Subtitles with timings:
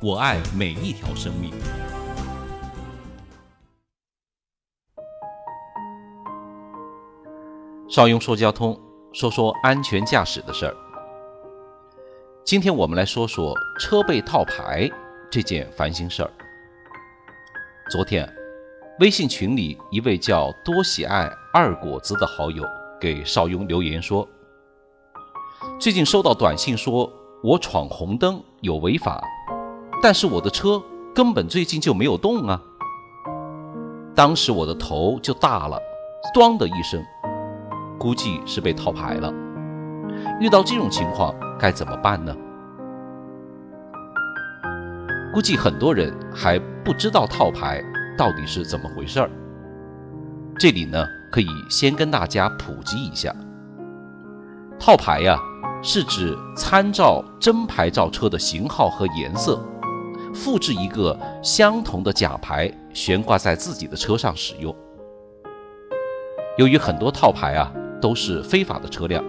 [0.00, 1.50] 我爱每一条生命。
[7.88, 8.80] 邵雍说交通，
[9.12, 10.76] 说说安全驾驶的事儿。
[12.44, 14.88] 今天我们来说说车被套牌
[15.28, 16.30] 这件烦心事儿。
[17.90, 18.32] 昨天，
[19.00, 22.64] 微信群里一位叫多喜爱二果子的好友
[23.00, 24.28] 给邵雍留言说
[25.80, 29.20] ：“最近收到短信说我闯红灯有违法。”
[30.00, 30.82] 但是我的车
[31.14, 32.60] 根本最近就没有动啊！
[34.14, 35.78] 当时我的头就大了，
[36.34, 37.02] 咣的一声，
[37.98, 39.32] 估计是被套牌了。
[40.40, 42.34] 遇到这种情况该怎么办呢？
[45.32, 47.82] 估计很多人还不知道套牌
[48.16, 49.30] 到底是怎么回事儿。
[50.58, 53.34] 这里呢，可以先跟大家普及一下，
[54.78, 55.38] 套牌呀，
[55.82, 59.60] 是指参照真牌照车的型号和颜色。
[60.38, 64.72] 复制一个相同的假牌悬挂在自己的车上使用。
[66.56, 69.22] 由于很多套牌啊都是非法的车辆，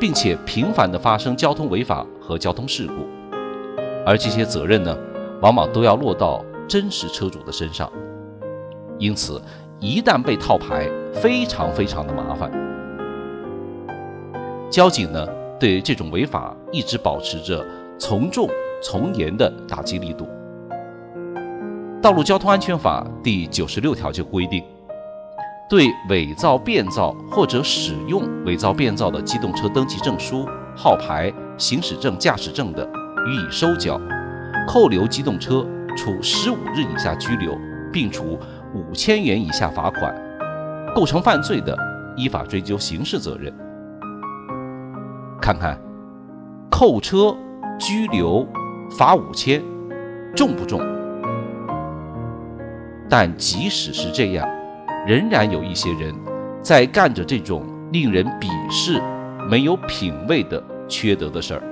[0.00, 3.06] 并且频繁的发生交通违法和交通事故，
[4.04, 4.98] 而这些责任呢，
[5.40, 7.88] 往往都要落到真实车主的身上。
[8.98, 9.40] 因此，
[9.78, 12.50] 一旦被套牌，非常非常的麻烦。
[14.68, 15.24] 交警呢
[15.60, 17.64] 对这种违法一直保持着
[17.98, 18.48] 从重
[18.82, 20.24] 从严的打击力度。
[22.02, 24.64] 《道路交通安全法》第九十六条就规定，
[25.68, 32.88] 对伪造、变造或者使用伪造、变造的机动车登记证书、号牌、行驶证、驾驶证的，
[33.28, 34.00] 予以收缴、
[34.66, 35.62] 扣留机动车，
[35.94, 37.54] 处十五日以下拘留，
[37.92, 38.38] 并处
[38.72, 40.10] 五千元以下罚款；
[40.94, 41.76] 构成犯罪的，
[42.16, 43.52] 依法追究刑事责任。
[45.38, 45.78] 看看，
[46.70, 47.36] 扣车、
[47.78, 48.48] 拘留、
[48.90, 49.62] 罚五千，
[50.34, 50.80] 重不重？
[53.10, 54.48] 但即使是这样，
[55.04, 56.14] 仍然有一些人
[56.62, 59.02] 在干着这种令人鄙视、
[59.50, 61.62] 没有品位的缺德的事儿。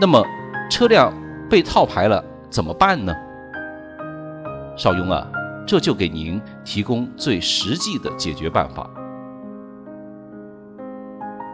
[0.00, 0.20] 那么，
[0.68, 1.12] 车辆
[1.48, 3.14] 被套牌了怎么办呢？
[4.76, 5.24] 邵雍啊，
[5.64, 8.90] 这就给您提供最实际的解决办法：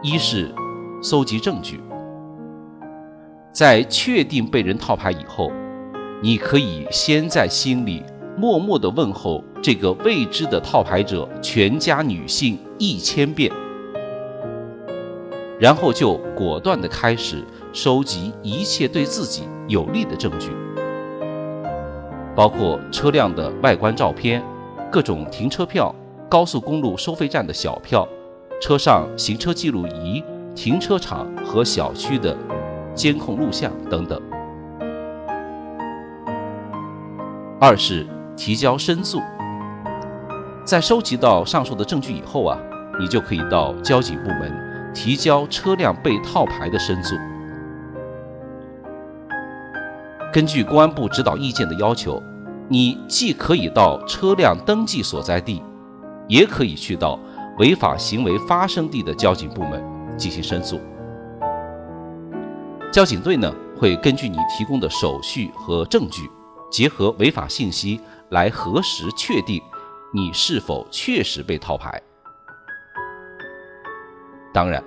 [0.01, 0.51] 一是
[0.99, 1.79] 搜集证据，
[3.51, 5.51] 在确定被人套牌以后。
[6.23, 8.01] 你可以先在心里
[8.37, 13.51] 默默地问候这个未知的套牌者全家女性一千遍，
[15.59, 20.51] 然后就果断地开始收集一切对自己有利的证据，
[22.33, 24.41] 包括车辆的外观照片、
[24.89, 25.93] 各种停车票、
[26.29, 28.07] 高速公路收费站的小票、
[28.61, 30.23] 车上行车记录仪、
[30.55, 32.33] 停车场和小区的
[32.95, 34.21] 监控录像等等。
[37.65, 39.21] 二是提交申诉，
[40.65, 42.59] 在收集到上述的证据以后啊，
[42.99, 47.15] 你就可以到交警部门提交车辆被套牌的申诉。
[50.33, 52.21] 根据公安部指导意见的要求，
[52.67, 55.63] 你既可以到车辆登记所在地，
[56.27, 57.17] 也可以去到
[57.59, 59.81] 违法行为发生地的交警部门
[60.17, 60.81] 进行申诉。
[62.91, 63.49] 交警队呢
[63.79, 66.29] 会根据你提供的手续和证据。
[66.73, 69.61] 结合违法信息来核实确定
[70.11, 72.01] 你是否确实被套牌。
[74.51, 74.83] 当然，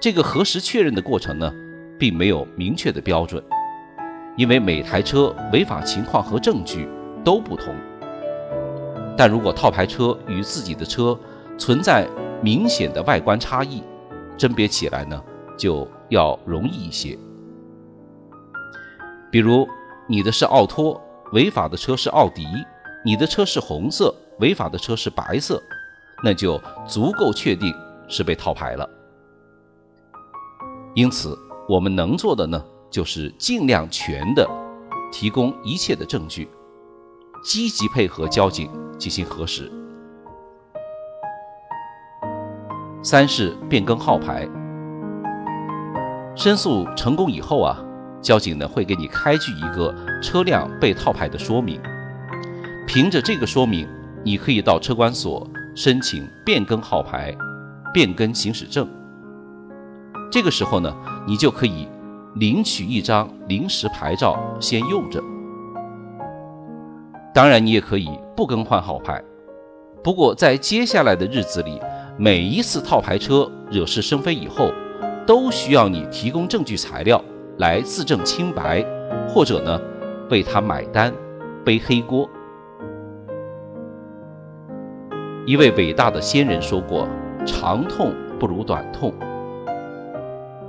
[0.00, 1.48] 这个核实确认的过程呢，
[1.96, 3.40] 并没有明确的标准，
[4.36, 6.88] 因为每台车违法情况和证据
[7.24, 7.72] 都不同。
[9.16, 11.16] 但如果套牌车与自己的车
[11.56, 12.04] 存在
[12.42, 13.80] 明显的外观差异，
[14.36, 15.22] 甄别起来呢
[15.56, 17.16] 就要容易一些。
[19.30, 19.68] 比如
[20.08, 21.00] 你的是奥拓。
[21.32, 22.46] 违法的车是奥迪，
[23.04, 25.62] 你的车是红色；违法的车是白色，
[26.24, 27.74] 那就足够确定
[28.08, 28.88] 是被套牌了。
[30.94, 31.38] 因此，
[31.68, 34.48] 我们能做的呢，就是尽量全的
[35.12, 36.48] 提供一切的证据，
[37.44, 39.70] 积极配合交警进行核实。
[43.02, 44.48] 三是变更号牌，
[46.34, 47.78] 申诉成功以后啊，
[48.20, 51.80] 交警呢会给你开具一个车辆被套牌的说明，
[52.86, 53.88] 凭着这个说明，
[54.24, 57.34] 你可以到车管所申请变更号牌、
[57.92, 58.88] 变更行驶证。
[60.30, 60.94] 这个时候呢，
[61.26, 61.88] 你就可以
[62.34, 65.22] 领取一张临时牌照先用着。
[67.34, 69.22] 当然，你也可以不更换号牌。
[70.02, 71.80] 不过，在接下来的日子里，
[72.16, 74.72] 每一次套牌车惹是生非以后，
[75.26, 77.22] 都需要你提供证据材料
[77.58, 78.84] 来自证清白，
[79.28, 79.80] 或者呢，
[80.30, 81.12] 为他买单，
[81.64, 82.28] 背黑锅。
[85.44, 87.08] 一位伟大的先人说过
[87.44, 89.12] ：“长痛不如短痛。”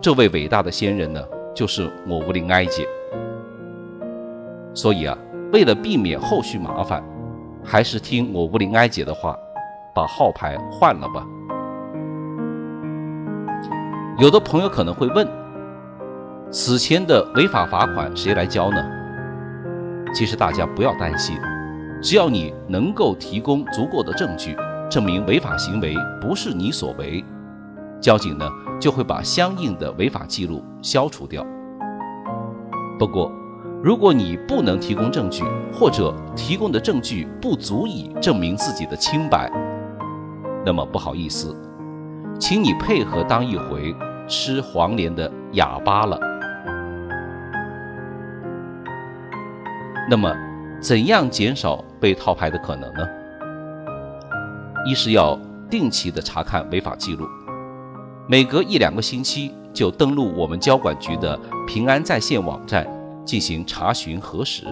[0.01, 2.87] 这位伟大的先人呢，就是我吴林埃姐。
[4.73, 5.15] 所以啊，
[5.53, 7.03] 为了避免后续麻烦，
[7.63, 9.37] 还是听我吴林埃姐的话，
[9.93, 11.23] 把号牌换了吧。
[14.17, 15.27] 有的朋友可能会问，
[16.51, 18.77] 此前的违法罚款谁来交呢？
[20.13, 21.37] 其实大家不要担心，
[22.01, 24.55] 只要你能够提供足够的证据，
[24.89, 27.23] 证明违法行为不是你所为，
[28.01, 28.49] 交警呢。
[28.79, 31.45] 就会把相应的违法记录消除掉。
[32.97, 33.29] 不过，
[33.83, 35.43] 如果你不能提供证据，
[35.73, 39.51] 或者提供的证据不足以证明自己的清白，
[40.65, 41.53] 那么不好意思，
[42.39, 43.93] 请你配合当一回
[44.29, 46.17] 吃黄连的哑巴了。
[50.09, 50.35] 那么，
[50.81, 53.07] 怎样减少被套牌的可能呢？
[54.83, 55.37] 一是要
[55.69, 57.27] 定期的查看违法记录。
[58.27, 62.87] 每隔一两个星期就登录我们交管局的平安在线网站
[63.23, 64.63] 进行查询核实，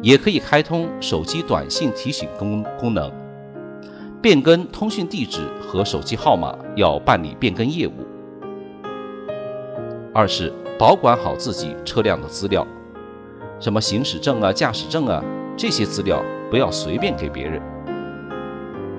[0.00, 3.12] 也可以开通手机短信提醒功功能。
[4.22, 7.92] 变更通讯地址和手机号码要办理变更业务。
[10.14, 12.66] 二是保管好自己车辆的资料，
[13.60, 15.22] 什么行驶证啊、驾驶证啊
[15.56, 17.60] 这些资料不要随便给别人。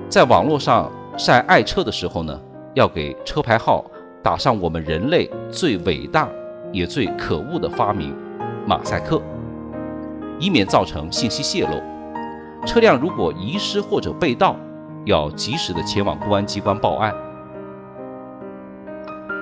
[0.08, 2.40] 在网络上晒爱车的时候呢。
[2.74, 3.84] 要给车牌号
[4.22, 6.28] 打上我们人类最伟大
[6.72, 8.16] 也最可恶的发明——
[8.64, 9.20] 马赛克，
[10.38, 11.82] 以免造成信息泄露。
[12.64, 14.54] 车辆如果遗失或者被盗，
[15.04, 17.12] 要及时的前往公安机关报案。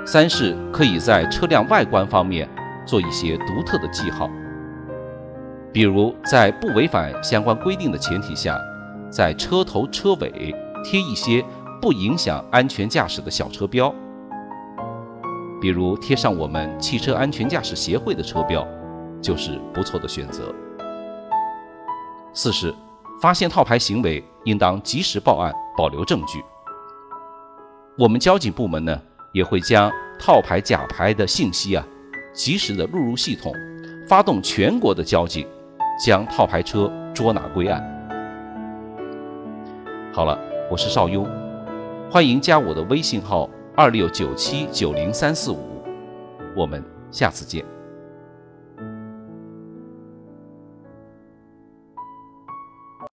[0.06, 2.48] 三是可以在车辆外观方面
[2.86, 4.26] 做一些独特的记号，
[5.78, 8.60] 比如在不违反相关规定的前提下，
[9.08, 10.52] 在车头车尾
[10.84, 11.44] 贴一些。
[11.80, 13.94] 不影响安全驾驶的小车标，
[15.60, 18.66] 比如贴上我们汽车安全驾驶协会的车标，
[19.22, 20.52] 就是不错的选择。
[22.34, 22.74] 四是
[23.22, 26.42] 发现套牌行为，应当及时报案，保留证据。
[27.96, 29.88] 我们交警部门呢，也会将
[30.18, 31.86] 套牌假牌的信息啊，
[32.32, 33.54] 及时的录入系统，
[34.08, 35.46] 发动全国的交警，
[35.98, 37.82] 将套牌车捉拿归案。
[40.12, 40.38] 好了，
[40.70, 41.28] 我是邵雍。
[42.08, 45.58] 欢迎加我的微信号二六九七九零三四五，
[46.56, 47.64] 我们下次见。